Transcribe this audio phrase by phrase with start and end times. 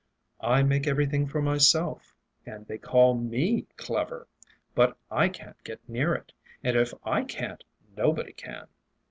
[0.41, 2.15] I make everything for myself.
[2.43, 4.27] And they call me clever!
[4.73, 7.63] But I can't get near it; and if I can't
[7.95, 8.67] nobody can."...